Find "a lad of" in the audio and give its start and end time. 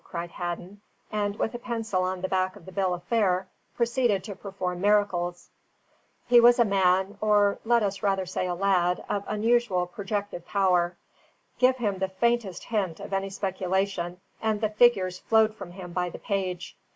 8.47-9.23